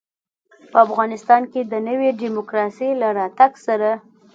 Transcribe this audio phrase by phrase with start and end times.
[0.71, 3.91] په افغانستان کې د نوي ډيموکراسۍ له راتګ سره.